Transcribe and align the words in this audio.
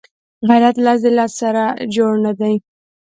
غیرت 0.47 0.75
له 0.85 0.93
ذلت 1.03 1.31
سره 1.41 1.63
جوړ 1.95 2.11
نه 2.25 2.31
دی 2.39 2.55